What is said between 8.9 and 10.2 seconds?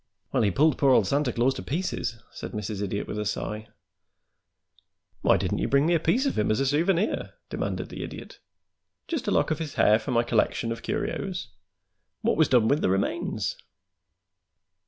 "Just a lock of his hair for